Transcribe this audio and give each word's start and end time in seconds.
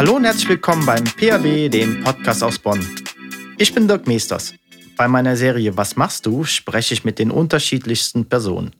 Hallo 0.00 0.16
und 0.16 0.24
herzlich 0.24 0.48
willkommen 0.48 0.86
beim 0.86 1.04
PAB, 1.04 1.70
dem 1.70 2.02
Podcast 2.02 2.42
aus 2.42 2.58
Bonn. 2.58 2.80
Ich 3.58 3.74
bin 3.74 3.86
Dirk 3.86 4.06
Meesters. 4.06 4.54
Bei 4.96 5.06
meiner 5.08 5.36
Serie 5.36 5.76
Was 5.76 5.94
machst 5.94 6.24
du? 6.24 6.44
spreche 6.44 6.94
ich 6.94 7.04
mit 7.04 7.18
den 7.18 7.30
unterschiedlichsten 7.30 8.26
Personen. 8.26 8.74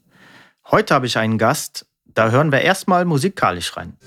Heute 0.71 0.95
habe 0.95 1.05
ich 1.05 1.19
einen 1.19 1.37
Gast, 1.37 1.85
da 2.07 2.31
hören 2.31 2.53
wir 2.53 2.63
erstmal 2.63 3.05
musikalisch 3.05 3.77
rein. 3.77 3.99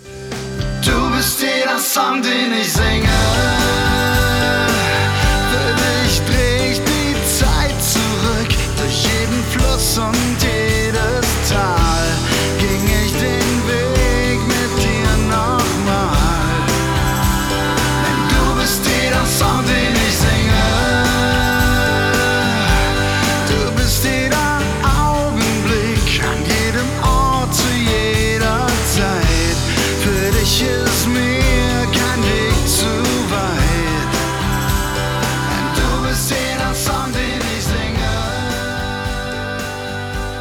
Du 0.83 1.15
bist 1.15 1.39
jeder 1.39 1.77
Song, 1.77 2.19
den 2.23 2.51
ich 2.59 2.73
singe. 2.73 3.09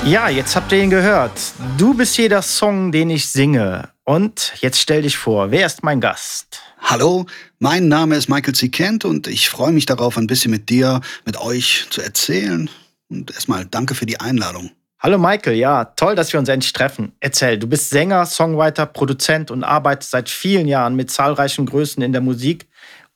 Ja, 0.04 0.28
jetzt 0.28 0.56
habt 0.56 0.72
ihr 0.72 0.82
ihn 0.82 0.90
gehört. 0.90 1.30
Du 1.78 1.94
bist 1.94 2.18
jeder 2.18 2.42
Song, 2.42 2.90
den 2.90 3.08
ich 3.08 3.28
singe. 3.28 3.88
Und 4.02 4.52
jetzt 4.60 4.80
stell 4.80 5.02
dich 5.02 5.16
vor, 5.16 5.52
wer 5.52 5.64
ist 5.64 5.84
mein 5.84 6.00
Gast? 6.00 6.60
Hallo, 6.80 7.26
mein 7.60 7.86
Name 7.86 8.16
ist 8.16 8.28
Michael 8.28 8.52
C. 8.52 8.68
Kent 8.68 9.04
und 9.04 9.28
ich 9.28 9.48
freue 9.48 9.70
mich 9.70 9.86
darauf, 9.86 10.18
ein 10.18 10.26
bisschen 10.26 10.50
mit 10.50 10.68
dir, 10.70 11.00
mit 11.24 11.40
euch 11.40 11.86
zu 11.90 12.02
erzählen. 12.02 12.68
Und 13.08 13.32
erstmal 13.32 13.64
danke 13.64 13.94
für 13.94 14.04
die 14.04 14.18
Einladung. 14.18 14.72
Hallo 14.98 15.18
Michael, 15.18 15.56
ja, 15.56 15.84
toll, 15.84 16.16
dass 16.16 16.32
wir 16.32 16.40
uns 16.40 16.48
endlich 16.48 16.72
treffen. 16.72 17.12
Erzähl, 17.20 17.56
du 17.56 17.68
bist 17.68 17.90
Sänger, 17.90 18.26
Songwriter, 18.26 18.86
Produzent 18.86 19.52
und 19.52 19.62
arbeitest 19.62 20.10
seit 20.10 20.28
vielen 20.28 20.66
Jahren 20.66 20.96
mit 20.96 21.12
zahlreichen 21.12 21.64
Größen 21.64 22.02
in 22.02 22.10
der 22.10 22.22
Musik 22.22 22.66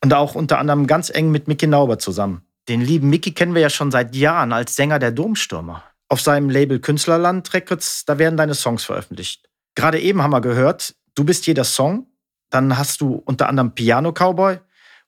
und 0.01 0.13
auch 0.13 0.35
unter 0.35 0.57
anderem 0.57 0.87
ganz 0.87 1.09
eng 1.09 1.31
mit 1.31 1.49
Mickey 1.49 1.67
Nauber 1.67 1.99
zusammen. 1.99 2.43
Den 2.69 2.79
lieben 2.79 3.09
Mickey 3.09 3.33
kennen 3.33 3.55
wir 3.55 3.61
ja 3.61 3.69
schon 3.69 3.91
seit 3.91 4.15
Jahren 4.15 4.53
als 4.53 4.77
Sänger 4.77 4.99
der 4.99 5.11
Domstürmer. 5.11 5.83
Auf 6.09 6.21
seinem 6.21 6.49
Label 6.49 6.79
Künstlerland 6.79 7.53
Records, 7.53 8.05
da 8.05 8.17
werden 8.17 8.37
deine 8.37 8.55
Songs 8.55 8.85
veröffentlicht. 8.85 9.49
Gerade 9.75 9.99
eben 9.99 10.21
haben 10.23 10.31
wir 10.31 10.41
gehört, 10.41 10.95
du 11.15 11.23
bist 11.23 11.47
jeder 11.47 11.63
Song. 11.63 12.07
Dann 12.49 12.77
hast 12.77 13.01
du 13.01 13.21
unter 13.25 13.49
anderem 13.49 13.75
Piano 13.75 14.13
Cowboy 14.13 14.59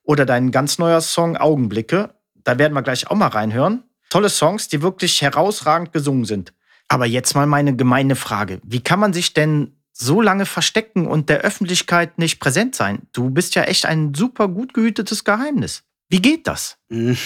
oder 0.02 0.26
dein 0.26 0.50
ganz 0.50 0.78
neuer 0.78 1.00
Song 1.00 1.36
Augenblicke. 1.36 2.14
Da 2.34 2.58
werden 2.58 2.74
wir 2.74 2.82
gleich 2.82 3.10
auch 3.10 3.16
mal 3.16 3.28
reinhören. 3.28 3.84
Tolle 4.10 4.28
Songs, 4.28 4.68
die 4.68 4.82
wirklich 4.82 5.22
herausragend 5.22 5.92
gesungen 5.92 6.24
sind. 6.24 6.52
Aber 6.88 7.06
jetzt 7.06 7.34
mal 7.34 7.46
meine 7.46 7.74
gemeine 7.76 8.16
Frage. 8.16 8.60
Wie 8.64 8.82
kann 8.82 9.00
man 9.00 9.12
sich 9.12 9.32
denn 9.32 9.76
so 9.92 10.20
lange 10.20 10.44
verstecken 10.46 11.06
und 11.06 11.28
der 11.28 11.40
Öffentlichkeit 11.40 12.18
nicht 12.18 12.40
präsent 12.40 12.74
sein? 12.74 13.06
Du 13.12 13.30
bist 13.30 13.54
ja 13.54 13.62
echt 13.62 13.86
ein 13.86 14.12
super 14.12 14.48
gut 14.48 14.74
gehütetes 14.74 15.24
Geheimnis. 15.24 15.84
Wie 16.10 16.20
geht 16.20 16.46
das? 16.46 16.76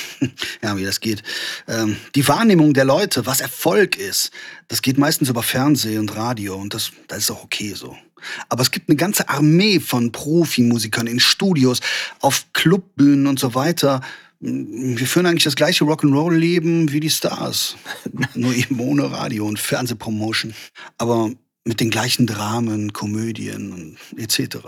Ja, 0.62 0.76
wie 0.76 0.84
das 0.84 1.00
geht. 1.00 1.22
Ähm, 1.68 1.96
die 2.14 2.26
Wahrnehmung 2.28 2.74
der 2.74 2.84
Leute, 2.84 3.26
was 3.26 3.40
Erfolg 3.40 3.96
ist, 3.96 4.30
das 4.68 4.82
geht 4.82 4.98
meistens 4.98 5.28
über 5.28 5.42
Fernsehen 5.42 6.00
und 6.00 6.16
Radio 6.16 6.54
und 6.56 6.74
das, 6.74 6.92
das 7.08 7.18
ist 7.18 7.30
auch 7.30 7.44
okay 7.44 7.74
so. 7.74 7.96
Aber 8.48 8.62
es 8.62 8.70
gibt 8.70 8.88
eine 8.88 8.96
ganze 8.96 9.28
Armee 9.28 9.80
von 9.80 10.12
Profimusikern 10.12 11.06
in 11.06 11.20
Studios, 11.20 11.80
auf 12.20 12.46
Clubbühnen 12.52 13.26
und 13.26 13.38
so 13.38 13.54
weiter. 13.54 14.00
Wir 14.40 15.06
führen 15.06 15.26
eigentlich 15.26 15.44
das 15.44 15.56
gleiche 15.56 15.84
Rock'n'Roll-Leben 15.84 16.92
wie 16.92 17.00
die 17.00 17.10
Stars. 17.10 17.76
Nur 18.34 18.54
eben 18.54 18.80
ohne 18.80 19.10
Radio 19.10 19.46
und 19.46 19.58
Fernsehpromotion. 19.58 20.54
Aber 20.98 21.30
mit 21.64 21.80
den 21.80 21.90
gleichen 21.90 22.26
Dramen, 22.26 22.92
Komödien 22.92 23.72
und 23.72 24.20
etc. 24.20 24.58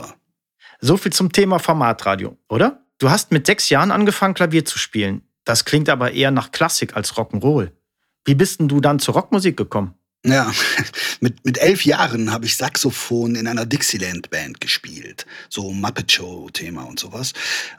So 0.81 0.97
viel 0.97 1.13
zum 1.13 1.33
Thema 1.33 1.59
Formatradio, 1.59 2.37
oder? 2.49 2.86
Du 2.99 3.11
hast 3.11 3.31
mit 3.31 3.47
sechs 3.47 3.69
Jahren 3.69 3.91
angefangen, 3.91 4.35
Klavier 4.35 4.65
zu 4.65 4.79
spielen. 4.79 5.23
Das 5.45 5.65
klingt 5.65 5.89
aber 5.89 6.13
eher 6.13 6.31
nach 6.31 6.51
Klassik 6.51 6.97
als 6.97 7.15
Rock'n'Roll. 7.15 7.71
Wie 8.25 8.35
bist 8.35 8.59
denn 8.59 8.69
du 8.69 8.81
dann 8.81 8.99
zur 8.99 9.15
Rockmusik 9.15 9.57
gekommen? 9.57 9.95
Ja, 10.25 10.53
mit, 11.21 11.45
mit 11.45 11.59
elf 11.59 11.85
Jahren 11.85 12.33
habe 12.33 12.47
ich 12.47 12.57
Saxophon 12.57 13.37
in 13.37 13.47
einer 13.47 13.65
Dixieland-Band 13.65 14.61
gespielt. 14.61 15.27
So 15.49 15.71
Muppet 15.71 16.11
Show-Thema 16.11 16.83
und 16.83 16.99
sowas. 16.99 17.33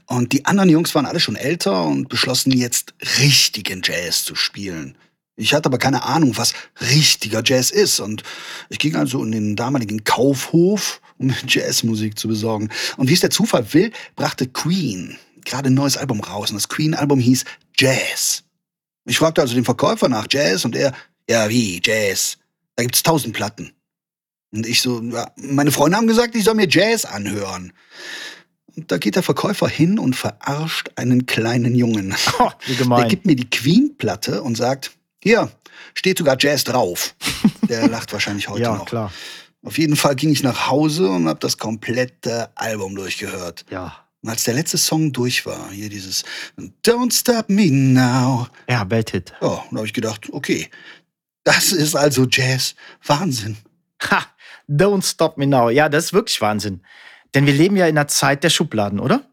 Und 0.06 0.32
die 0.32 0.46
anderen 0.46 0.70
Jungs 0.70 0.96
waren 0.96 1.06
alle 1.06 1.20
schon 1.20 1.36
älter 1.36 1.84
und 1.84 2.08
beschlossen 2.08 2.52
jetzt 2.52 2.94
richtigen 3.20 3.82
Jazz 3.84 4.24
zu 4.24 4.36
spielen. 4.36 4.98
Ich 5.38 5.54
hatte 5.54 5.68
aber 5.68 5.78
keine 5.78 6.04
Ahnung, 6.04 6.36
was 6.36 6.54
richtiger 6.82 7.42
Jazz 7.46 7.72
ist. 7.72 8.00
Und 8.00 8.24
ich 8.70 8.80
ging 8.80 8.96
also 8.96 9.24
in 9.24 9.32
den 9.32 9.56
damaligen 9.56 10.04
Kaufhof, 10.04 11.00
um 11.18 11.34
Jazzmusik 11.48 12.20
zu 12.20 12.28
besorgen. 12.28 12.70
Und 12.98 13.08
wie 13.10 13.14
es 13.14 13.22
der 13.22 13.30
Zufall 13.30 13.72
will, 13.74 13.92
brachte 14.16 14.48
Queen 14.48 15.18
gerade 15.48 15.70
ein 15.70 15.74
neues 15.74 15.98
Album 15.98 16.20
raus. 16.20 16.52
Und 16.52 16.56
das 16.56 16.70
Queen-Album 16.70 17.20
hieß 17.20 17.46
Jazz. 17.78 18.44
Ich 19.06 19.18
fragte 19.18 19.42
also 19.42 19.56
den 19.56 19.66
Verkäufer 19.66 20.10
nach 20.10 20.28
Jazz 20.30 20.66
und 20.66 20.76
er, 20.76 20.94
ja, 21.30 21.50
wie, 21.50 21.82
Jazz? 21.84 22.38
Da 22.76 22.84
gibt's 22.84 23.04
tausend 23.04 23.34
Platten. 23.34 23.72
Und 24.52 24.66
ich 24.66 24.82
so, 24.82 25.02
ja, 25.02 25.32
meine 25.38 25.72
Freunde 25.72 25.98
haben 25.98 26.08
gesagt, 26.08 26.36
ich 26.36 26.44
soll 26.44 26.56
mir 26.56 26.68
Jazz 26.70 27.06
anhören. 27.06 27.74
Und 28.76 28.92
da 28.92 28.98
geht 28.98 29.16
der 29.16 29.24
Verkäufer 29.24 29.68
hin 29.68 29.98
und 29.98 30.16
verarscht 30.16 30.92
einen 30.96 31.26
kleinen 31.26 31.74
Jungen. 31.74 32.16
Oh, 32.40 32.52
wie 32.68 32.76
gemein. 32.76 33.02
Der 33.02 33.10
gibt 33.10 33.26
mir 33.26 33.36
die 33.36 33.50
Queen-Platte 33.50 34.44
und 34.44 34.56
sagt, 34.56 34.92
hier, 35.28 35.52
steht 35.94 36.18
sogar 36.18 36.38
Jazz 36.40 36.64
drauf. 36.64 37.16
Der 37.70 37.88
lacht 37.88 38.14
wahrscheinlich 38.14 38.48
heute 38.48 38.64
ja, 38.64 38.76
noch. 38.76 38.86
klar. 38.86 39.12
Auf 39.64 39.78
jeden 39.78 39.96
Fall 39.96 40.16
ging 40.16 40.32
ich 40.32 40.44
nach 40.44 40.70
Hause 40.70 41.10
und 41.10 41.28
habe 41.28 41.40
das 41.40 41.58
komplette 41.58 42.50
Album 42.56 42.96
durchgehört. 42.96 43.66
Ja. 43.70 43.96
Und 44.22 44.30
als 44.30 44.46
der 44.46 44.54
letzte 44.54 44.78
Song 44.78 45.12
durch 45.12 45.46
war, 45.46 45.70
hier 45.72 45.90
dieses 45.90 46.24
Don't 46.86 47.14
Stop 47.14 47.50
Me 47.50 47.70
Now, 47.70 48.48
Ja, 48.70 48.90
Welthit. 48.90 49.34
ja, 49.42 49.64
da 49.70 49.78
habe 49.78 49.86
ich 49.86 49.94
gedacht, 49.94 50.28
okay, 50.32 50.70
das 51.44 51.72
ist 51.72 51.96
also 51.96 52.26
Jazz. 52.30 52.76
Wahnsinn. 53.06 53.58
Ha! 54.10 54.26
Don't 54.70 55.06
stop 55.06 55.38
me 55.38 55.48
now. 55.48 55.70
Ja, 55.70 55.88
das 55.90 56.06
ist 56.06 56.14
wirklich 56.14 56.42
Wahnsinn. 56.42 56.82
Denn 57.34 57.46
wir 57.46 57.54
leben 57.54 57.76
ja 57.78 57.88
in 57.88 57.98
einer 57.98 58.08
Zeit 58.08 58.44
der 58.44 58.50
Schubladen, 58.50 59.00
oder? 59.00 59.26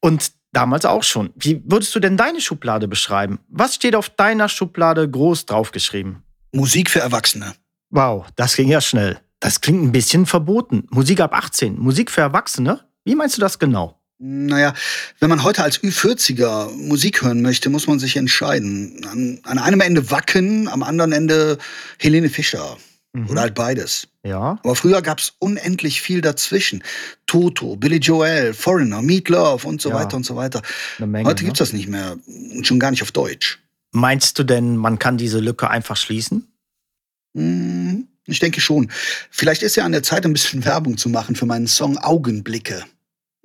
Und 0.00 0.32
damals 0.52 0.84
auch 0.84 1.02
schon. 1.02 1.30
Wie 1.36 1.62
würdest 1.64 1.94
du 1.94 2.00
denn 2.00 2.16
deine 2.16 2.40
Schublade 2.40 2.88
beschreiben? 2.88 3.38
Was 3.48 3.74
steht 3.74 3.94
auf 3.94 4.10
deiner 4.10 4.48
Schublade 4.48 5.08
groß 5.08 5.46
draufgeschrieben? 5.46 6.22
Musik 6.52 6.90
für 6.90 7.00
Erwachsene. 7.00 7.54
Wow, 7.90 8.26
das 8.36 8.56
ging 8.56 8.68
ja 8.68 8.80
schnell. 8.80 9.18
Das 9.40 9.60
klingt 9.60 9.82
ein 9.82 9.92
bisschen 9.92 10.26
verboten. 10.26 10.86
Musik 10.90 11.20
ab 11.20 11.32
18, 11.34 11.78
Musik 11.78 12.10
für 12.10 12.22
Erwachsene? 12.22 12.80
Wie 13.04 13.14
meinst 13.14 13.36
du 13.36 13.40
das 13.40 13.58
genau? 13.58 13.98
Naja, 14.18 14.74
wenn 15.20 15.30
man 15.30 15.44
heute 15.44 15.62
als 15.62 15.80
Ü40er 15.80 16.72
Musik 16.72 17.22
hören 17.22 17.40
möchte, 17.40 17.70
muss 17.70 17.86
man 17.86 18.00
sich 18.00 18.16
entscheiden. 18.16 19.06
An, 19.08 19.40
an 19.44 19.58
einem 19.58 19.80
Ende 19.80 20.10
Wacken, 20.10 20.66
am 20.66 20.82
anderen 20.82 21.12
Ende 21.12 21.58
Helene 21.98 22.28
Fischer. 22.28 22.76
Mhm. 23.12 23.30
Oder 23.30 23.42
halt 23.42 23.54
beides. 23.54 24.08
Ja. 24.28 24.58
Aber 24.62 24.76
früher 24.76 25.02
gab's 25.02 25.34
unendlich 25.38 26.00
viel 26.02 26.20
dazwischen. 26.20 26.82
Toto, 27.26 27.76
Billy 27.76 27.96
Joel, 27.96 28.54
Foreigner, 28.54 29.02
Meat 29.02 29.28
Love 29.28 29.66
und 29.66 29.80
so 29.80 29.88
Ja. 29.90 29.94
weiter 29.96 30.16
und 30.16 30.24
so 30.24 30.36
weiter. 30.36 30.62
Menge. 30.98 31.28
Heute 31.28 31.42
ne? 31.42 31.46
gibt's 31.46 31.58
das 31.58 31.72
nicht 31.72 31.88
mehr. 31.88 32.16
Und 32.26 32.66
schon 32.66 32.78
gar 32.78 32.90
nicht 32.90 33.02
auf 33.02 33.12
Deutsch. 33.12 33.58
Meinst 33.92 34.38
du 34.38 34.44
denn, 34.44 34.76
man 34.76 34.98
kann 34.98 35.16
diese 35.16 35.40
Lücke 35.40 35.70
einfach 35.70 35.96
schließen? 35.96 36.46
Hm, 37.34 38.06
ich 38.26 38.38
denke 38.38 38.60
schon. 38.60 38.90
Vielleicht 39.30 39.62
ist 39.62 39.76
ja 39.76 39.84
an 39.84 39.92
der 39.92 40.02
Zeit, 40.02 40.24
ein 40.26 40.32
bisschen 40.32 40.64
Werbung 40.64 40.98
zu 40.98 41.08
machen 41.08 41.34
für 41.34 41.46
meinen 41.46 41.66
Song 41.66 41.96
Augenblicke. 41.98 42.84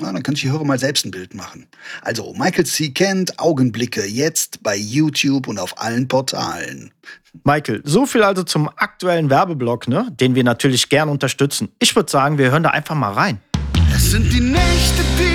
Na, 0.04 0.12
dann 0.12 0.22
kann 0.22 0.36
ich 0.36 0.42
die 0.42 0.52
Hörer 0.52 0.66
mal 0.66 0.78
selbst 0.78 1.06
ein 1.06 1.12
Bild 1.12 1.34
machen. 1.34 1.66
Also, 2.02 2.34
Michael 2.34 2.66
C. 2.66 2.90
Kent, 2.90 3.40
Augenblicke, 3.40 4.06
jetzt 4.06 4.62
bei 4.62 4.76
YouTube 4.76 5.48
und 5.48 5.58
auf 5.60 5.80
allen 5.82 6.10
Portalen. 6.10 6.92
Michael, 7.46 7.82
so 7.86 8.06
viel 8.06 8.22
also 8.22 8.44
zum 8.44 8.68
aktuellen 8.76 9.30
Werbeblock, 9.30 9.88
ne? 9.88 10.10
den 10.20 10.36
wir 10.36 10.44
natürlich 10.44 10.90
gern 10.90 11.08
unterstützen. 11.08 11.70
Ich 11.80 11.96
würde 11.96 12.12
sagen, 12.12 12.38
wir 12.38 12.52
hören 12.52 12.64
da 12.64 12.72
einfach 12.72 12.96
mal 12.96 13.14
rein. 13.14 13.40
Es 13.96 14.12
sind 14.12 14.32
die 14.34 14.42
Nächte, 14.42 15.04
die 15.18 15.33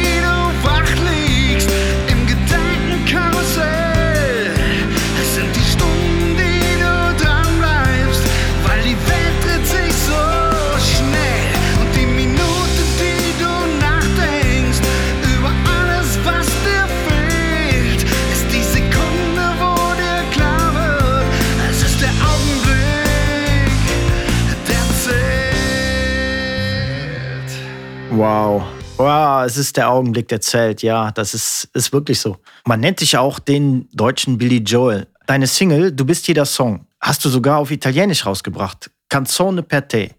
es 29.48 29.56
ist 29.56 29.76
der 29.76 29.90
Augenblick, 29.90 30.28
der 30.28 30.40
zählt. 30.40 30.82
Ja, 30.82 31.10
das 31.10 31.34
ist, 31.34 31.68
ist 31.74 31.92
wirklich 31.92 32.20
so. 32.20 32.36
Man 32.66 32.80
nennt 32.80 33.00
dich 33.00 33.16
auch 33.16 33.38
den 33.38 33.88
deutschen 33.92 34.38
Billy 34.38 34.58
Joel. 34.58 35.06
Deine 35.26 35.46
Single 35.46 35.92
Du 35.92 36.04
bist 36.04 36.28
jeder 36.28 36.46
Song 36.46 36.86
hast 37.00 37.24
du 37.24 37.28
sogar 37.28 37.58
auf 37.58 37.70
Italienisch 37.70 38.26
rausgebracht. 38.26 38.90
Canzone 39.08 39.62
per 39.62 39.86
te. 39.86 40.10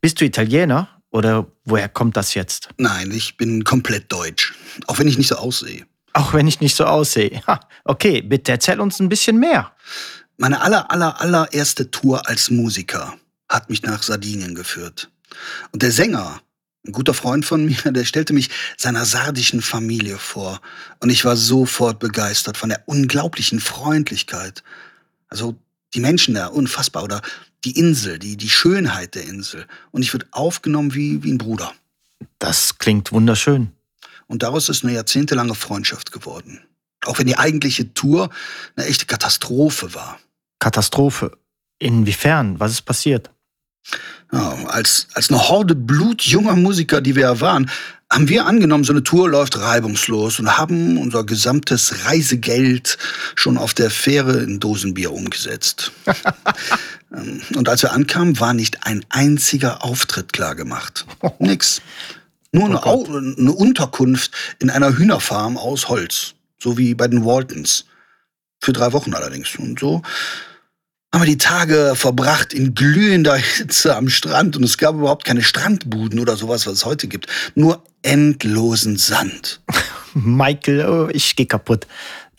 Bist 0.00 0.20
du 0.20 0.24
Italiener 0.24 0.88
oder 1.10 1.46
woher 1.64 1.88
kommt 1.88 2.16
das 2.16 2.34
jetzt? 2.34 2.68
Nein, 2.76 3.10
ich 3.12 3.36
bin 3.36 3.64
komplett 3.64 4.12
deutsch. 4.12 4.54
Auch 4.86 4.98
wenn 4.98 5.08
ich 5.08 5.16
nicht 5.16 5.28
so 5.28 5.36
aussehe. 5.36 5.86
Auch 6.12 6.34
wenn 6.34 6.46
ich 6.46 6.60
nicht 6.60 6.76
so 6.76 6.84
aussehe. 6.84 7.42
Ha, 7.46 7.60
okay, 7.84 8.20
bitte 8.22 8.52
erzähl 8.52 8.80
uns 8.80 9.00
ein 9.00 9.08
bisschen 9.08 9.38
mehr. 9.38 9.72
Meine 10.36 10.60
aller, 10.60 10.90
aller, 10.90 11.20
allererste 11.20 11.90
Tour 11.90 12.28
als 12.28 12.50
Musiker 12.50 13.14
hat 13.48 13.70
mich 13.70 13.82
nach 13.82 14.02
Sardinien 14.02 14.54
geführt. 14.54 15.10
Und 15.72 15.82
der 15.82 15.92
Sänger, 15.92 16.40
ein 16.86 16.92
guter 16.92 17.14
Freund 17.14 17.44
von 17.44 17.64
mir, 17.64 17.76
der 17.92 18.04
stellte 18.04 18.32
mich 18.32 18.50
seiner 18.76 19.04
sardischen 19.04 19.62
Familie 19.62 20.18
vor. 20.18 20.60
Und 21.00 21.10
ich 21.10 21.24
war 21.24 21.36
sofort 21.36 21.98
begeistert 21.98 22.56
von 22.56 22.68
der 22.68 22.82
unglaublichen 22.86 23.60
Freundlichkeit. 23.60 24.62
Also 25.28 25.56
die 25.94 26.00
Menschen 26.00 26.34
da, 26.34 26.48
unfassbar. 26.48 27.04
Oder 27.04 27.22
die 27.64 27.78
Insel, 27.78 28.18
die, 28.18 28.36
die 28.36 28.50
Schönheit 28.50 29.14
der 29.14 29.24
Insel. 29.24 29.66
Und 29.90 30.02
ich 30.02 30.12
wurde 30.12 30.26
aufgenommen 30.30 30.94
wie, 30.94 31.22
wie 31.22 31.32
ein 31.32 31.38
Bruder. 31.38 31.72
Das 32.38 32.78
klingt 32.78 33.12
wunderschön. 33.12 33.72
Und 34.26 34.42
daraus 34.42 34.68
ist 34.68 34.84
eine 34.84 34.94
jahrzehntelange 34.94 35.54
Freundschaft 35.54 36.12
geworden. 36.12 36.60
Auch 37.04 37.18
wenn 37.18 37.26
die 37.26 37.36
eigentliche 37.36 37.92
Tour 37.94 38.30
eine 38.76 38.86
echte 38.86 39.06
Katastrophe 39.06 39.94
war. 39.94 40.18
Katastrophe. 40.58 41.36
Inwiefern? 41.78 42.58
Was 42.60 42.72
ist 42.72 42.82
passiert? 42.82 43.30
Ja, 44.32 44.56
als, 44.66 45.08
als 45.14 45.30
eine 45.30 45.48
Horde 45.48 45.74
blutjunger 45.74 46.56
Musiker, 46.56 47.00
die 47.00 47.14
wir 47.14 47.22
ja 47.22 47.40
waren, 47.40 47.70
haben 48.10 48.28
wir 48.28 48.46
angenommen, 48.46 48.84
so 48.84 48.92
eine 48.92 49.02
Tour 49.02 49.28
läuft 49.28 49.58
reibungslos 49.58 50.38
und 50.38 50.56
haben 50.56 50.98
unser 50.98 51.24
gesamtes 51.24 52.04
Reisegeld 52.06 52.96
schon 53.34 53.58
auf 53.58 53.74
der 53.74 53.90
Fähre 53.90 54.38
in 54.38 54.60
Dosenbier 54.60 55.12
umgesetzt. 55.12 55.92
Ähm, 57.16 57.40
und 57.54 57.68
als 57.68 57.82
wir 57.82 57.92
ankamen, 57.92 58.40
war 58.40 58.54
nicht 58.54 58.88
ein 58.88 59.04
einziger 59.08 59.84
Auftritt 59.84 60.32
klar 60.32 60.56
gemacht. 60.56 61.06
Nix. 61.38 61.80
Nur 62.50 62.64
eine, 62.64 62.80
Oh 62.84 63.06
Au 63.06 63.16
eine 63.16 63.52
Unterkunft 63.52 64.32
in 64.58 64.68
einer 64.68 64.98
Hühnerfarm 64.98 65.56
aus 65.56 65.88
Holz. 65.88 66.34
So 66.58 66.76
wie 66.76 66.92
bei 66.94 67.06
den 67.06 67.24
Waltons. 67.24 67.84
Für 68.60 68.72
drei 68.72 68.92
Wochen 68.92 69.14
allerdings. 69.14 69.54
Und 69.56 69.78
so 69.78 70.02
haben 71.14 71.22
wir 71.22 71.26
die 71.26 71.38
Tage 71.38 71.92
verbracht 71.94 72.52
in 72.52 72.74
glühender 72.74 73.36
Hitze 73.36 73.94
am 73.94 74.08
Strand 74.08 74.56
und 74.56 74.64
es 74.64 74.78
gab 74.78 74.96
überhaupt 74.96 75.24
keine 75.24 75.42
Strandbuden 75.42 76.18
oder 76.18 76.34
sowas, 76.34 76.66
was 76.66 76.72
es 76.72 76.84
heute 76.84 77.06
gibt. 77.06 77.28
Nur 77.54 77.84
endlosen 78.02 78.96
Sand. 78.96 79.60
Michael, 80.14 80.88
oh, 80.88 81.08
ich 81.12 81.36
gehe 81.36 81.46
kaputt. 81.46 81.86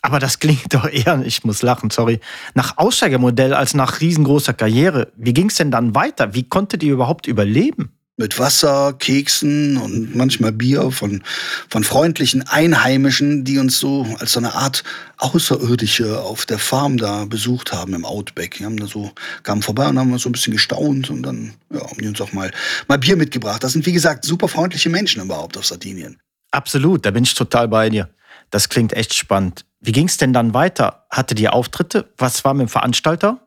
Aber 0.02 0.20
das 0.20 0.40
klingt 0.40 0.74
doch 0.74 0.90
eher, 0.90 1.24
ich 1.26 1.46
muss 1.46 1.62
lachen, 1.62 1.90
sorry, 1.90 2.20
nach 2.54 2.78
Aussteigermodell 2.78 3.54
als 3.54 3.76
nach 3.76 4.02
riesengroßer 4.02 4.54
Karriere. 4.54 5.10
Wie 5.16 5.34
ging 5.34 5.48
es 5.48 5.56
denn 5.56 5.72
dann 5.72 5.96
weiter? 5.96 6.34
Wie 6.34 6.44
konntet 6.44 6.84
ihr 6.84 6.92
überhaupt 6.92 7.28
überleben? 7.28 7.95
Mit 8.18 8.40
Wasser, 8.40 8.94
Keksen 8.94 9.76
und 9.76 10.16
manchmal 10.16 10.54
Bier 10.54 10.90
von, 10.92 11.22
von 11.70 11.84
freundlichen 11.84 12.48
Einheimischen, 12.48 13.44
die 13.44 13.58
uns 13.58 13.78
so 13.78 14.08
als 14.20 14.32
so 14.32 14.40
eine 14.40 14.54
Art 14.54 14.86
Außerirdische 15.18 16.22
auf 16.22 16.46
der 16.46 16.58
Farm 16.58 16.96
da 16.96 17.26
besucht 17.26 17.74
haben 17.74 17.94
im 17.94 18.06
Outback. 18.06 18.56
Die 18.56 18.66
haben 18.66 18.78
da 18.78 18.88
so, 18.88 19.12
kamen 19.44 19.62
vorbei 19.62 19.90
und 19.90 20.00
haben 20.00 20.18
so 20.18 20.30
ein 20.30 20.32
bisschen 20.32 20.54
gestaunt 20.54 21.10
und 21.10 21.24
dann 21.24 21.56
ja, 21.70 21.82
haben 21.82 22.02
die 22.02 22.08
uns 22.08 22.22
auch 22.22 22.32
mal, 22.32 22.52
mal 22.88 22.98
Bier 22.98 23.18
mitgebracht. 23.18 23.62
Das 23.62 23.74
sind, 23.74 23.86
wie 23.86 23.92
gesagt, 23.92 24.24
super 24.24 24.48
freundliche 24.48 24.90
Menschen 24.90 25.22
überhaupt 25.22 25.58
auf 25.58 25.66
Sardinien. 25.66 26.18
Absolut, 26.52 27.06
da 27.06 27.12
bin 27.12 27.26
ich 27.26 27.34
total 27.34 27.68
bei 27.68 27.90
dir. 27.90 28.10
Das 28.50 28.70
klingt 28.70 28.94
echt 28.94 29.14
spannend. 29.14 29.66
Wie 29.82 29.92
ging 29.92 30.08
es 30.08 30.16
denn 30.16 30.32
dann 30.32 30.54
weiter? 30.54 31.06
Hattet 31.10 31.40
ihr 31.42 31.54
Auftritte? 31.54 32.14
Was 32.18 32.46
war 32.46 32.54
mit 32.54 32.68
dem 32.68 32.70
Veranstalter? 32.70 33.45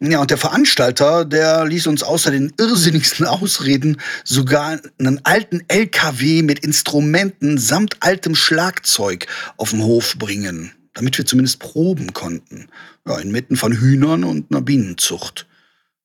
Ja, 0.00 0.20
und 0.20 0.30
der 0.30 0.38
Veranstalter, 0.38 1.24
der 1.24 1.64
ließ 1.64 1.86
uns 1.86 2.02
außer 2.02 2.30
den 2.30 2.52
irrsinnigsten 2.58 3.26
Ausreden 3.26 4.00
sogar 4.24 4.80
einen 4.98 5.20
alten 5.24 5.62
LKW 5.68 6.42
mit 6.42 6.60
Instrumenten 6.60 7.58
samt 7.58 7.96
altem 8.00 8.34
Schlagzeug 8.34 9.26
auf 9.56 9.70
den 9.70 9.82
Hof 9.82 10.16
bringen, 10.18 10.72
damit 10.94 11.18
wir 11.18 11.26
zumindest 11.26 11.60
proben 11.60 12.12
konnten. 12.12 12.68
Ja, 13.06 13.18
inmitten 13.18 13.56
von 13.56 13.72
Hühnern 13.72 14.24
und 14.24 14.50
einer 14.50 14.62
Bienenzucht. 14.62 15.46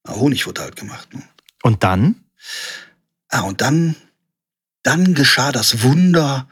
Ja, 0.06 0.16
Honig 0.16 0.46
wurde 0.46 0.62
halt 0.62 0.76
gemacht. 0.76 1.14
Ne? 1.14 1.24
Und 1.64 1.84
dann? 1.84 2.16
Ah, 3.30 3.42
und 3.42 3.62
dann, 3.62 3.96
dann 4.84 5.14
geschah 5.14 5.52
das 5.52 5.84
Wunder 5.84 6.48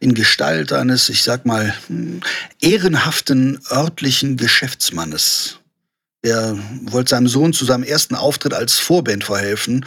in 0.00 0.14
Gestalt 0.14 0.72
eines, 0.72 1.08
ich 1.08 1.22
sag 1.22 1.44
mal, 1.44 1.74
hm, 1.88 2.20
ehrenhaften 2.60 3.60
örtlichen 3.70 4.36
Geschäftsmannes. 4.36 5.58
Der 6.24 6.58
wollte 6.82 7.10
seinem 7.10 7.28
Sohn 7.28 7.52
zu 7.52 7.64
seinem 7.64 7.84
ersten 7.84 8.16
Auftritt 8.16 8.52
als 8.52 8.74
Vorband 8.74 9.22
verhelfen. 9.22 9.86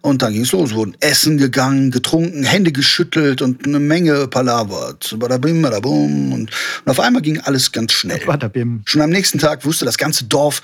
Und 0.00 0.22
dann 0.22 0.32
ging's 0.32 0.50
los. 0.50 0.74
Wurden 0.74 0.96
Essen 1.00 1.38
gegangen, 1.38 1.92
getrunken, 1.92 2.42
Hände 2.42 2.72
geschüttelt 2.72 3.42
und 3.42 3.64
eine 3.64 3.78
Menge 3.78 4.26
palabert. 4.26 5.14
Badabim, 5.18 5.62
badabum. 5.62 6.32
Und, 6.32 6.50
und 6.50 6.90
auf 6.90 6.98
einmal 6.98 7.22
ging 7.22 7.40
alles 7.40 7.70
ganz 7.70 7.92
schnell. 7.92 8.20
Badabim. 8.26 8.82
Schon 8.86 9.02
am 9.02 9.10
nächsten 9.10 9.38
Tag 9.38 9.64
wusste 9.64 9.84
das 9.84 9.98
ganze 9.98 10.24
Dorf, 10.24 10.62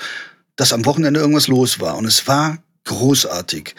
dass 0.56 0.72
am 0.72 0.84
Wochenende 0.84 1.20
irgendwas 1.20 1.46
los 1.46 1.78
war. 1.78 1.96
Und 1.96 2.06
es 2.06 2.26
war 2.26 2.58
großartig. 2.84 3.76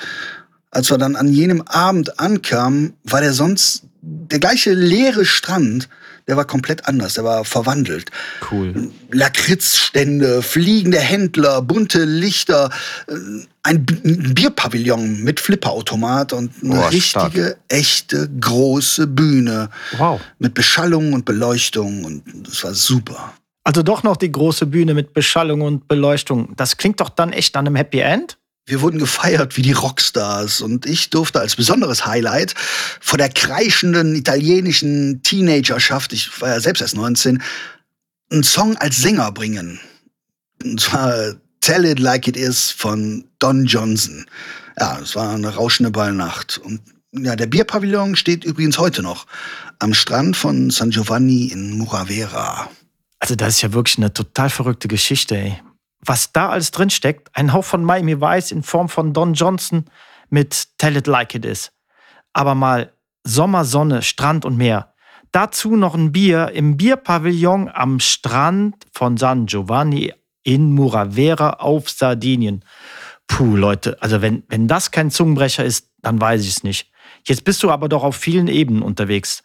Als 0.72 0.90
wir 0.90 0.98
dann 0.98 1.18
an 1.18 1.28
jenem 1.28 1.62
Abend 1.64 2.20
ankamen, 2.20 2.94
war 3.04 3.22
der 3.22 3.34
sonst 3.34 3.84
der 4.02 4.40
gleiche 4.40 4.74
leere 4.74 5.26
Strand, 5.26 5.90
der 6.28 6.38
war 6.38 6.46
komplett 6.46 6.88
anders, 6.88 7.14
der 7.16 7.24
war 7.24 7.46
verwandelt. 7.46 8.10
Cool. 8.52 8.92
Lakritzstände, 9.12 10.42
fliegende 10.42 11.00
Händler, 11.00 11.62
bunte 11.62 12.04
Lichter, 12.04 12.70
äh, 13.08 13.14
ein 13.64 13.86
Bierpavillon 13.86 15.24
mit 15.24 15.40
Flipperautomat 15.40 16.34
und 16.34 16.52
eine 16.64 16.76
Boah, 16.76 16.92
richtige, 16.92 17.58
echte, 17.68 18.30
große 18.40 19.08
Bühne 19.08 19.70
Wow. 19.98 20.22
mit 20.40 20.54
Beschallung 20.54 21.14
und 21.14 21.26
Beleuchtung 21.26 22.06
und 22.06 22.24
das 22.48 22.64
war 22.64 22.74
super. 22.74 23.34
Also 23.64 23.82
doch 23.82 24.04
noch 24.04 24.18
die 24.18 24.32
große 24.32 24.68
Bühne 24.68 24.94
mit 24.94 25.14
Beschallung 25.14 25.62
und 25.62 25.88
Beleuchtung. 25.88 26.54
Das 26.56 26.78
klingt 26.78 27.00
doch 27.00 27.10
dann 27.10 27.34
echt 27.34 27.58
an 27.58 27.66
einem 27.66 27.76
Happy 27.76 28.00
End? 28.00 28.38
Wir 28.68 28.82
wurden 28.82 28.98
gefeiert 28.98 29.58
wie 29.58 29.62
die 29.62 29.74
Rockstars 29.74 30.62
und 30.62 30.88
ich 30.88 31.12
durfte 31.12 31.40
als 31.40 31.56
besonderes 31.56 32.06
Highlight 32.08 32.56
vor 33.00 33.20
der 33.20 33.30
kreischenden 33.30 34.16
italienischen 34.16 35.22
Teenagerschaft, 35.22 36.14
ich 36.14 36.42
war 36.42 36.50
ja 36.50 36.60
selbst 36.60 36.82
erst 36.82 36.96
19, 36.96 37.44
einen 38.32 38.44
Song 38.44 38.76
als 38.78 38.98
Sänger 38.98 39.32
bringen. 39.32 39.80
Und 40.64 40.82
zwar 40.82 41.36
Tell 41.62 41.86
It 41.86 42.00
Like 42.00 42.28
It 42.28 42.38
Is 42.38 42.72
von 42.72 43.26
Don 43.38 43.66
Johnson. 43.66 44.26
Ja, 44.80 45.00
es 45.00 45.16
war 45.16 45.36
eine 45.36 45.54
rauschende 45.54 45.92
Ballnacht. 45.92 46.58
Und 46.58 46.82
ja, 47.12 47.36
der 47.36 47.46
Bierpavillon 47.46 48.16
steht 48.16 48.44
übrigens 48.44 48.80
heute 48.80 49.04
noch 49.04 49.28
am 49.78 49.94
Strand 49.94 50.36
von 50.36 50.72
San 50.72 50.90
Giovanni 50.90 51.48
in 51.48 51.78
Muravera. 51.78 52.70
Also 53.20 53.36
das 53.36 53.56
ist 53.56 53.62
ja 53.62 53.74
wirklich 53.74 53.98
eine 53.98 54.12
total 54.12 54.50
verrückte 54.50 54.88
Geschichte, 54.88 55.38
ey. 55.38 55.60
Was 56.06 56.32
da 56.32 56.50
alles 56.50 56.72
drinsteckt, 56.72 57.30
ein 57.34 57.52
Hauch 57.52 57.66
von 57.66 57.84
Miami 57.84 58.22
Vice 58.22 58.52
in 58.52 58.62
Form 58.62 58.90
von 58.90 59.12
Don 59.14 59.34
Johnson 59.34 59.86
mit 60.30 60.78
Tell 60.78 60.98
It 60.98 61.08
Like 61.08 61.34
It 61.34 61.46
Is. 61.46 61.72
Aber 62.34 62.54
mal 62.54 62.94
Sommer, 63.24 63.66
Sonne, 63.66 64.04
Strand 64.04 64.46
und 64.46 64.56
Meer. 64.56 64.94
Dazu 65.32 65.76
noch 65.76 65.96
ein 65.96 66.12
Bier 66.12 66.52
im 66.54 66.78
Bierpavillon 66.78 67.70
am 67.74 68.00
Strand 68.00 68.76
von 68.94 69.18
San 69.18 69.48
Giovanni 69.48 70.14
in 70.44 70.72
Muravera 70.74 71.54
auf 71.54 71.90
Sardinien. 71.90 72.64
Puh, 73.28 73.56
Leute, 73.56 73.98
also 74.02 74.22
wenn, 74.22 74.44
wenn 74.48 74.68
das 74.68 74.92
kein 74.92 75.10
Zungenbrecher 75.10 75.66
ist, 75.66 75.90
dann 76.02 76.22
weiß 76.22 76.44
ich 76.44 76.50
es 76.50 76.64
nicht. 76.64 76.92
Jetzt 77.26 77.44
bist 77.44 77.64
du 77.64 77.72
aber 77.72 77.90
doch 77.90 78.04
auf 78.04 78.16
vielen 78.16 78.48
Ebenen 78.48 78.84
unterwegs. 78.84 79.44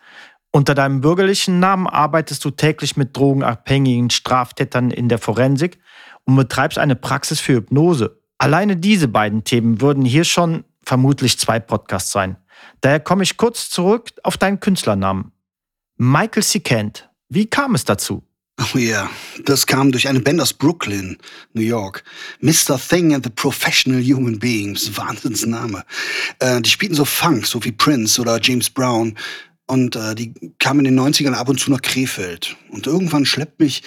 Unter 0.53 0.75
deinem 0.75 1.01
bürgerlichen 1.01 1.59
Namen 1.59 1.87
arbeitest 1.87 2.45
du 2.45 2.51
täglich 2.51 2.97
mit 2.97 3.17
drogenabhängigen 3.17 4.11
Straftätern 4.11 4.91
in 4.91 5.09
der 5.09 5.19
Forensik 5.19 5.79
und 6.31 6.37
betreibst 6.37 6.79
eine 6.79 6.97
Praxis 6.97 7.41
für 7.41 7.55
Hypnose. 7.55 8.21
Alleine 8.39 8.77
diese 8.77 9.09
beiden 9.09 9.45
Themen 9.45 9.81
würden 9.81 10.05
hier 10.05 10.25
schon 10.25 10.65
vermutlich 10.83 11.39
zwei 11.39 11.59
Podcasts 11.59 12.13
sein. 12.13 12.37
Daher 12.81 13.01
komme 13.01 13.23
ich 13.23 13.37
kurz 13.37 13.69
zurück 13.69 14.11
auf 14.23 14.39
deinen 14.39 14.61
Künstlernamen. 14.61 15.33
Michael 15.97 16.43
C. 16.43 16.61
Kent. 16.61 17.11
Wie 17.29 17.47
kam 17.47 17.75
es 17.75 17.85
dazu? 17.85 18.23
Oh 18.75 18.79
ja, 18.79 19.11
das 19.45 19.67
kam 19.67 19.91
durch 19.91 20.07
eine 20.07 20.21
Band 20.21 20.41
aus 20.41 20.53
Brooklyn, 20.53 21.17
New 21.55 21.63
York. 21.63 22.05
Mr. 22.41 22.79
Thing 22.79 23.15
and 23.15 23.25
the 23.25 23.31
Professional 23.31 24.03
Human 24.03 24.39
Beings, 24.39 24.97
Wahnsinnsname. 24.97 25.85
Äh, 26.39 26.61
die 26.61 26.71
spielten 26.71 26.95
so 26.95 27.05
Funk, 27.05 27.47
so 27.47 27.65
wie 27.65 27.73
Prince 27.73 28.21
oder 28.21 28.39
James 28.41 28.69
Brown. 28.69 29.17
Und 29.71 29.95
äh, 29.95 30.15
die 30.17 30.35
kamen 30.59 30.85
in 30.85 30.97
den 30.97 31.01
90ern 31.01 31.33
ab 31.35 31.49
und 31.49 31.61
zu 31.61 31.71
nach 31.71 31.81
Krefeld. 31.81 32.57
Und 32.71 32.87
irgendwann 32.89 33.25
schleppt 33.25 33.61
mich 33.61 33.83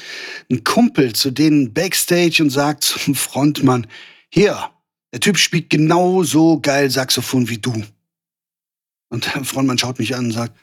ein 0.49 0.63
Kumpel 0.63 1.13
zu 1.13 1.29
denen 1.29 1.73
backstage 1.73 2.41
und 2.41 2.49
sagt 2.51 2.83
zum 2.83 3.15
Frontmann, 3.15 3.87
hier, 4.29 4.69
der 5.11 5.19
Typ 5.19 5.37
spielt 5.37 5.69
genauso 5.69 6.59
geil 6.61 6.89
Saxophon 6.89 7.49
wie 7.49 7.57
du. 7.57 7.83
Und 9.09 9.25
der 9.35 9.43
Frontmann 9.43 9.77
schaut 9.77 9.99
mich 9.99 10.15
an 10.15 10.25
und 10.25 10.31
sagt, 10.31 10.57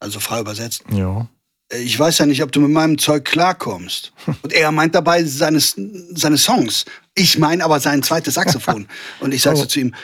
also 0.00 0.20
frei 0.20 0.40
übersetzt, 0.40 0.84
Ja. 0.92 1.28
ich 1.72 1.98
weiß 1.98 2.18
ja 2.18 2.26
nicht, 2.26 2.42
ob 2.42 2.52
du 2.52 2.60
mit 2.60 2.70
meinem 2.70 2.98
Zeug 2.98 3.24
klarkommst. 3.24 4.12
Und 4.42 4.52
er 4.52 4.70
meint 4.72 4.94
dabei 4.94 5.24
seine, 5.24 5.60
seine 5.60 6.36
Songs. 6.38 6.84
Ich 7.14 7.38
meine 7.38 7.64
aber 7.64 7.80
sein 7.80 8.02
zweites 8.02 8.34
Saxophon. 8.34 8.86
Und 9.20 9.32
ich 9.32 9.42
sag 9.42 9.56
so 9.56 9.62
Oh. 9.62 9.66
zu 9.66 9.80
ihm, 9.80 9.94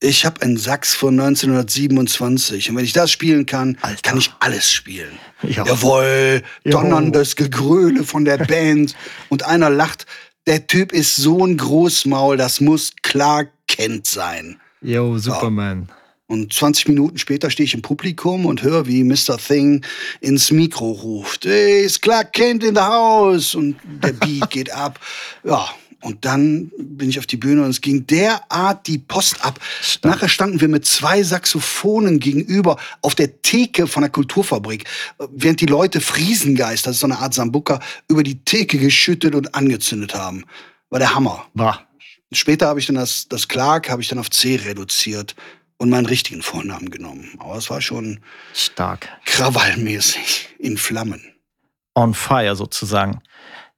ich 0.00 0.24
habe 0.24 0.40
ein 0.40 0.56
Sax 0.56 0.94
von 0.94 1.20
1927 1.20 2.70
und 2.70 2.76
wenn 2.76 2.84
ich 2.84 2.94
das 2.94 3.10
spielen 3.10 3.44
kann, 3.44 3.76
Alter. 3.82 4.00
kann 4.02 4.18
ich 4.18 4.32
alles 4.40 4.72
spielen. 4.72 5.18
Ja. 5.42 5.64
Jawohl, 5.66 6.42
donnerndes 6.64 7.36
Gegröle 7.36 8.04
von 8.04 8.24
der 8.24 8.38
Band 8.38 8.94
und 9.28 9.44
einer 9.44 9.68
lacht, 9.68 10.06
der 10.46 10.66
Typ 10.66 10.92
ist 10.92 11.16
so 11.16 11.44
ein 11.44 11.58
Großmaul, 11.58 12.38
das 12.38 12.60
muss 12.60 12.92
klar 13.02 13.46
Kent 13.68 14.06
sein. 14.06 14.58
Yo, 14.80 15.18
Superman. 15.18 15.90
Und 16.26 16.52
20 16.52 16.88
Minuten 16.88 17.18
später 17.18 17.50
stehe 17.50 17.64
ich 17.64 17.74
im 17.74 17.82
Publikum 17.82 18.46
und 18.46 18.62
höre, 18.62 18.86
wie 18.86 19.02
Mr. 19.02 19.36
Thing 19.36 19.84
ins 20.20 20.50
Mikro 20.50 20.92
ruft. 20.92 21.44
Hey, 21.44 21.82
ist 21.82 22.02
Clark 22.02 22.32
Kent 22.32 22.62
in 22.62 22.74
the 22.74 22.80
house? 22.80 23.54
Und 23.54 23.76
der 23.84 24.12
Beat 24.12 24.48
geht 24.50 24.72
ab. 24.72 25.00
Ja, 25.42 25.68
und 26.02 26.24
dann 26.24 26.70
bin 26.78 27.10
ich 27.10 27.18
auf 27.18 27.26
die 27.26 27.36
Bühne 27.36 27.62
und 27.62 27.70
es 27.70 27.80
ging 27.80 28.06
derart 28.06 28.86
die 28.86 28.98
Post 28.98 29.44
ab. 29.44 29.60
Stark. 29.82 30.14
Nachher 30.14 30.28
standen 30.28 30.60
wir 30.60 30.68
mit 30.68 30.86
zwei 30.86 31.22
Saxophonen 31.22 32.20
gegenüber 32.20 32.78
auf 33.02 33.14
der 33.14 33.42
Theke 33.42 33.86
von 33.86 34.02
der 34.02 34.10
Kulturfabrik, 34.10 34.84
während 35.30 35.60
die 35.60 35.66
Leute 35.66 36.00
Friesengeist, 36.00 36.86
das 36.86 36.96
ist 36.96 37.00
so 37.00 37.06
eine 37.06 37.18
Art 37.18 37.34
Sambuka, 37.34 37.80
über 38.08 38.22
die 38.22 38.42
Theke 38.44 38.78
geschüttet 38.78 39.34
und 39.34 39.54
angezündet 39.54 40.14
haben. 40.14 40.44
War 40.88 40.98
der 40.98 41.14
Hammer. 41.14 41.46
Bah. 41.54 41.86
Später 42.32 42.68
habe 42.68 42.80
ich 42.80 42.86
dann 42.86 42.96
das, 42.96 43.28
das 43.28 43.48
Clark 43.48 43.90
habe 43.90 44.02
ich 44.02 44.08
dann 44.08 44.18
auf 44.18 44.30
C 44.30 44.56
reduziert 44.56 45.34
und 45.78 45.90
meinen 45.90 46.06
richtigen 46.06 46.42
Vornamen 46.42 46.90
genommen. 46.90 47.30
Aber 47.38 47.56
es 47.56 47.70
war 47.70 47.80
schon 47.80 48.20
Stark. 48.54 49.08
krawallmäßig 49.24 50.50
in 50.58 50.76
Flammen. 50.76 51.22
On 51.94 52.14
fire 52.14 52.54
sozusagen. 52.54 53.20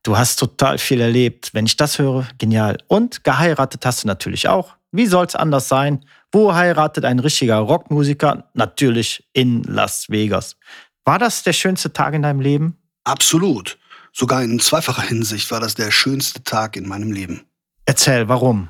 Du 0.02 0.18
hast 0.18 0.36
total 0.36 0.78
viel 0.78 1.00
erlebt. 1.00 1.50
Wenn 1.52 1.66
ich 1.66 1.76
das 1.76 1.98
höre, 1.98 2.26
genial. 2.38 2.78
Und 2.88 3.22
geheiratet 3.22 3.86
hast 3.86 4.02
du 4.02 4.08
natürlich 4.08 4.48
auch. 4.48 4.74
Wie 4.90 5.06
soll's 5.06 5.36
anders 5.36 5.68
sein? 5.68 6.04
Wo 6.32 6.54
heiratet 6.54 7.04
ein 7.04 7.18
richtiger 7.18 7.58
Rockmusiker? 7.58 8.50
Natürlich 8.54 9.28
in 9.32 9.62
Las 9.62 10.08
Vegas. 10.08 10.56
War 11.04 11.18
das 11.18 11.42
der 11.44 11.52
schönste 11.52 11.92
Tag 11.92 12.14
in 12.14 12.22
deinem 12.22 12.40
Leben? 12.40 12.76
Absolut. 13.04 13.78
Sogar 14.12 14.42
in 14.42 14.60
zweifacher 14.60 15.02
Hinsicht 15.02 15.50
war 15.50 15.60
das 15.60 15.74
der 15.74 15.90
schönste 15.90 16.42
Tag 16.42 16.76
in 16.76 16.86
meinem 16.86 17.12
Leben. 17.12 17.42
Erzähl, 17.86 18.28
warum? 18.28 18.68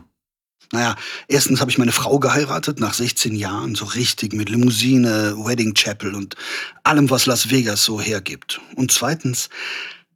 Naja, 0.71 0.97
erstens 1.29 1.61
habe 1.61 1.71
ich 1.71 1.77
meine 1.77 1.93
Frau 1.93 2.19
geheiratet 2.19 2.81
nach 2.81 2.95
16 2.95 3.35
Jahren, 3.35 3.75
so 3.75 3.85
richtig 3.85 4.33
mit 4.33 4.49
Limousine, 4.49 5.35
Wedding 5.37 5.75
Chapel 5.75 6.15
und 6.15 6.35
allem, 6.83 7.11
was 7.11 7.27
Las 7.27 7.51
Vegas 7.51 7.85
so 7.85 8.01
hergibt. 8.01 8.61
Und 8.77 8.91
zweitens 8.91 9.51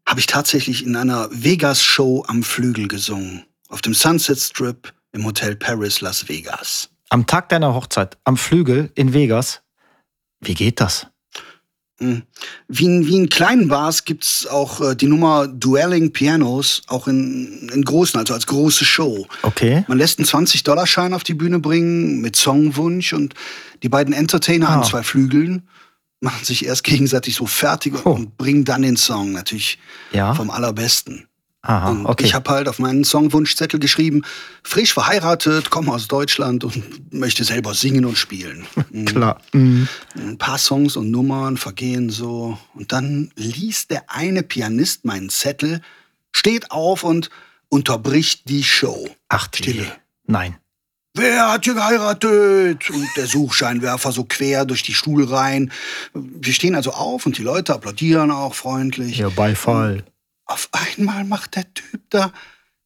habe 0.06 0.20
ich 0.20 0.26
tatsächlich 0.26 0.84
in 0.84 0.96
einer 0.96 1.28
Vegas-Show 1.32 2.24
am 2.28 2.42
Flügel 2.42 2.88
gesungen. 2.88 3.44
Auf 3.68 3.80
dem 3.82 3.94
Sunset 3.94 4.38
Strip 4.38 4.92
im 5.12 5.24
Hotel 5.24 5.56
Paris 5.56 6.00
Las 6.00 6.28
Vegas. 6.28 6.88
Am 7.08 7.26
Tag 7.26 7.48
deiner 7.48 7.74
Hochzeit, 7.74 8.16
am 8.24 8.36
Flügel 8.36 8.90
in 8.94 9.12
Vegas. 9.12 9.62
Wie 10.40 10.54
geht 10.54 10.80
das? 10.80 11.06
Mhm. 11.98 12.22
Wie 12.68 12.84
in, 12.84 13.06
wie 13.06 13.16
in 13.16 13.28
kleinen 13.30 13.68
Bars 13.68 14.04
gibt's 14.04 14.46
auch 14.46 14.80
äh, 14.82 14.94
die 14.94 15.06
Nummer 15.06 15.48
Dueling 15.48 16.12
Pianos, 16.12 16.82
auch 16.88 17.08
in, 17.08 17.70
in 17.72 17.82
großen, 17.84 18.20
also 18.20 18.34
als 18.34 18.46
große 18.46 18.84
Show. 18.84 19.26
Okay. 19.42 19.84
Man 19.88 19.96
lässt 19.98 20.18
einen 20.18 20.26
20-Dollar-Schein 20.28 21.14
auf 21.14 21.24
die 21.24 21.32
Bühne 21.34 21.58
bringen 21.58 22.20
mit 22.20 22.36
Songwunsch 22.36 23.12
und 23.14 23.34
die 23.82 23.88
beiden 23.88 24.12
Entertainer 24.12 24.68
Ah. 24.68 24.74
an 24.80 24.84
zwei 24.84 25.02
Flügeln 25.02 25.62
machen 26.26 26.44
sich 26.44 26.66
erst 26.66 26.84
gegenseitig 26.84 27.36
so 27.36 27.46
fertig 27.46 27.94
Oh. 28.04 28.10
und 28.10 28.36
bringen 28.36 28.64
dann 28.64 28.82
den 28.82 28.96
Song 28.96 29.32
natürlich 29.32 29.78
Ja. 30.12 30.34
vom 30.34 30.50
allerbesten. 30.50 31.26
Aha, 31.62 31.90
Und 31.90 32.06
okay. 32.06 32.24
ich 32.24 32.34
habe 32.34 32.48
halt 32.50 32.68
auf 32.68 32.78
meinen 32.78 33.02
Songwunschzettel 33.02 33.80
geschrieben, 33.80 34.22
frisch 34.62 34.92
verheiratet, 34.92 35.70
komme 35.70 35.90
aus 35.92 36.06
Deutschland 36.06 36.62
und 36.62 37.12
möchte 37.12 37.42
selber 37.42 37.74
singen 37.74 38.04
und 38.04 38.16
spielen. 38.18 38.66
Mhm. 38.90 39.04
Klar. 39.04 39.40
Mhm. 39.52 39.88
Ein 40.14 40.38
paar 40.38 40.58
Songs 40.58 40.96
und 40.96 41.10
Nummern 41.10 41.56
vergehen 41.56 42.08
so. 42.10 42.56
Und 42.74 42.92
dann 42.92 43.30
liest 43.34 43.90
der 43.90 44.04
eine 44.10 44.42
Pianist 44.44 45.04
meinen 45.04 45.28
Zettel, 45.28 45.80
steht 46.32 46.70
auf 46.70 47.02
und 47.02 47.30
unterbricht 47.68 48.48
die 48.48 48.62
Show. 48.62 49.08
Ach, 49.28 49.48
Stille. 49.52 49.86
Nein. 50.26 50.56
Wer 51.16 51.50
hat 51.50 51.64
hier 51.64 51.74
geheiratet? 51.74 52.90
Und 52.90 53.08
der 53.16 53.26
Suchscheinwerfer 53.26 54.12
so 54.12 54.24
quer 54.24 54.66
durch 54.66 54.82
die 54.82 54.92
Stuhlreihen. 54.92 55.72
Wir 56.12 56.52
stehen 56.52 56.74
also 56.74 56.90
auf 56.92 57.24
und 57.24 57.38
die 57.38 57.42
Leute 57.42 57.72
applaudieren 57.72 58.30
auch 58.30 58.54
freundlich. 58.54 59.16
Ja, 59.16 59.30
Beifall. 59.30 60.04
Auf 60.44 60.68
einmal 60.72 61.24
macht 61.24 61.56
der 61.56 61.72
Typ 61.72 62.02
da 62.10 62.32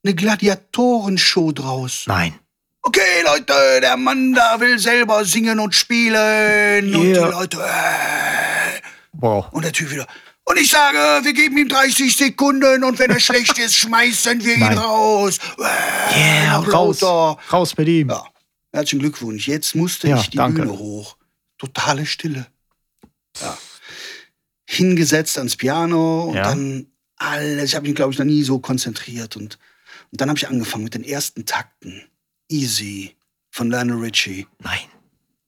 eine 0.04 0.14
Gladiatorenshow 0.14 1.50
draus. 1.52 2.04
Nein. 2.06 2.34
Okay, 2.82 3.00
Leute, 3.24 3.52
der 3.82 3.96
Mann 3.96 4.32
da 4.32 4.60
will 4.60 4.78
selber 4.78 5.24
singen 5.24 5.58
und 5.58 5.74
spielen. 5.74 6.94
Und 6.94 7.02
die. 7.02 7.12
Leute, 7.14 7.58
äh. 7.58 8.80
Wow. 9.12 9.46
Und 9.50 9.64
der 9.64 9.72
Typ 9.72 9.90
wieder. 9.90 10.06
Und 10.50 10.58
ich 10.58 10.68
sage, 10.70 10.98
wir 11.24 11.32
geben 11.32 11.56
ihm 11.58 11.68
30 11.68 12.16
Sekunden 12.16 12.82
und 12.82 12.98
wenn 12.98 13.10
er 13.10 13.20
schlecht 13.20 13.56
ist, 13.58 13.76
schmeißen 13.76 14.42
wir 14.44 14.54
ihn 14.54 14.60
Nein. 14.60 14.78
raus. 14.78 15.38
Äh, 15.58 16.18
Yeah, 16.18 16.56
raus. 16.58 17.00
Raus 17.02 17.76
mit 17.76 17.86
ihm. 17.86 18.08
Ja, 18.10 18.24
herzlichen 18.72 18.98
Glückwunsch. 19.00 19.46
Jetzt 19.46 19.76
musste 19.76 20.08
Ja, 20.08 20.18
ich 20.18 20.30
die 20.30 20.36
danke. 20.38 20.62
Bühne 20.62 20.76
hoch. 20.76 21.16
Totale 21.56 22.04
Stille. 22.04 22.46
Ja. 23.40 23.56
Hingesetzt 24.66 25.38
ans 25.38 25.56
Piano 25.56 26.24
und 26.24 26.34
Ja. 26.36 26.42
dann 26.42 26.86
alles. 27.16 27.70
Ich 27.70 27.76
habe 27.76 27.86
mich, 27.86 27.94
glaube 27.94 28.12
ich, 28.12 28.18
noch 28.18 28.26
nie 28.26 28.42
so 28.42 28.58
konzentriert. 28.58 29.36
Und, 29.36 29.58
und 30.10 30.20
dann 30.20 30.28
habe 30.30 30.38
ich 30.38 30.48
angefangen 30.48 30.82
mit 30.84 30.94
den 30.94 31.04
ersten 31.04 31.46
Takten. 31.46 32.02
Easy 32.48 33.14
von 33.52 33.70
Lionel 33.70 33.98
Richie. 33.98 34.48
Nein. 34.58 34.80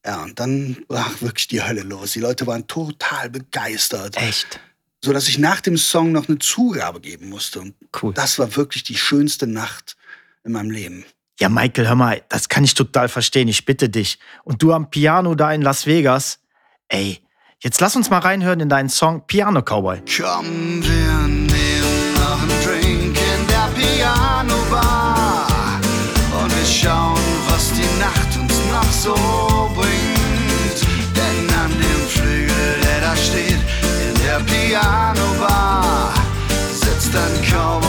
Ja, 0.07 0.23
und 0.23 0.39
dann 0.39 0.85
brach 0.87 1.21
wirklich 1.23 1.49
die 1.49 1.63
Hölle 1.63 1.83
los. 1.83 2.13
Die 2.13 2.21
Leute 2.21 2.47
waren 2.47 2.67
total 2.69 3.31
begeistert. 3.31 4.17
Echt. 4.17 4.61
So 5.05 5.13
dass 5.13 5.27
ich 5.29 5.39
nach 5.39 5.61
dem 5.61 5.77
Song 5.77 6.13
noch 6.13 6.29
eine 6.29 6.39
Zugabe 6.39 7.01
geben 7.01 7.29
musste. 7.29 7.61
Und 7.61 7.75
Cool. 8.01 8.15
das 8.15 8.39
war 8.39 8.55
wirklich 8.57 8.85
die 8.85 8.97
schönste 8.97 9.47
Nacht 9.49 9.97
in 10.45 10.53
meinem 10.53 10.71
Leben. 10.71 11.05
Ja, 11.41 11.49
Michael, 11.49 11.89
hör 11.89 11.97
mal, 11.97 12.23
das 12.29 12.49
kann 12.49 12.63
ich 12.63 12.75
total 12.75 13.09
verstehen. 13.09 13.49
Ich 13.49 13.65
bitte 13.65 13.89
dich. 13.89 14.21
Und 14.45 14.63
du 14.63 14.73
am 14.73 14.91
Piano 14.91 15.35
da 15.35 15.53
in 15.53 15.63
Las 15.63 15.87
Vegas. 15.87 16.39
Ey, 16.89 17.19
jetzt 17.59 17.81
lass 17.81 17.97
uns 17.97 18.11
mal 18.11 18.19
reinhören 18.21 18.61
in 18.61 18.69
deinen 18.69 18.89
Song 18.91 19.27
Piano 19.27 19.61
Cowboy. 19.63 20.03
Komm, 20.17 20.85
wir 20.85 21.27
nehmen 21.27 22.15
noch 22.15 22.41
einen 22.41 22.63
Drink 22.65 23.19
in 23.19 23.47
der 23.49 23.69
Piano-Bar 23.75 25.81
und 26.43 26.57
wir 26.57 26.67
schauen, 26.67 27.19
was 27.49 27.73
die 27.73 27.99
Nacht 27.99 28.37
uns 28.39 28.55
noch 28.71 28.93
so 28.93 29.62
der 34.73 34.81
Piano-Bar, 34.81 36.15
sitzt 36.73 37.15
ein 37.15 37.43
Cowboy 37.43 37.82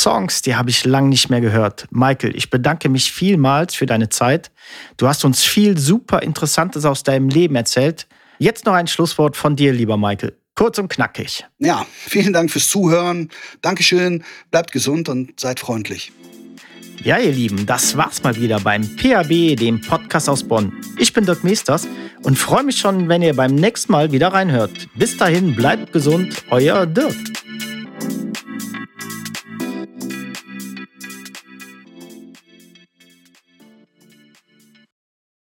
Songs, 0.00 0.42
die 0.42 0.56
habe 0.56 0.70
ich 0.70 0.84
lang 0.84 1.08
nicht 1.08 1.28
mehr 1.28 1.40
gehört. 1.40 1.86
Michael, 1.90 2.34
ich 2.34 2.48
bedanke 2.48 2.88
mich 2.88 3.12
vielmals 3.12 3.74
für 3.74 3.86
deine 3.86 4.08
Zeit. 4.08 4.50
Du 4.96 5.06
hast 5.06 5.24
uns 5.24 5.44
viel 5.44 5.76
super 5.76 6.22
Interessantes 6.22 6.84
aus 6.84 7.02
deinem 7.02 7.28
Leben 7.28 7.54
erzählt. 7.54 8.06
Jetzt 8.38 8.64
noch 8.64 8.72
ein 8.72 8.86
Schlusswort 8.86 9.36
von 9.36 9.56
dir, 9.56 9.72
lieber 9.72 9.98
Michael. 9.98 10.36
Kurz 10.54 10.78
und 10.78 10.88
knackig. 10.88 11.44
Ja, 11.58 11.86
vielen 11.90 12.32
Dank 12.32 12.50
fürs 12.50 12.68
Zuhören. 12.68 13.28
Dankeschön. 13.60 14.24
Bleibt 14.50 14.72
gesund 14.72 15.08
und 15.08 15.38
seid 15.38 15.60
freundlich. 15.60 16.12
Ja, 17.02 17.18
ihr 17.18 17.32
Lieben, 17.32 17.64
das 17.64 17.96
war's 17.96 18.22
mal 18.22 18.36
wieder 18.36 18.60
beim 18.60 18.82
PAB, 18.96 19.56
dem 19.56 19.80
Podcast 19.80 20.28
aus 20.28 20.44
Bonn. 20.44 20.72
Ich 20.98 21.14
bin 21.14 21.24
Dirk 21.24 21.44
Meesters 21.44 21.88
und 22.22 22.38
freue 22.38 22.62
mich 22.62 22.76
schon, 22.76 23.08
wenn 23.08 23.22
ihr 23.22 23.34
beim 23.34 23.54
nächsten 23.54 23.92
Mal 23.92 24.12
wieder 24.12 24.28
reinhört. 24.28 24.88
Bis 24.96 25.16
dahin, 25.16 25.54
bleibt 25.54 25.92
gesund, 25.92 26.44
euer 26.50 26.84
Dirk. 26.84 27.16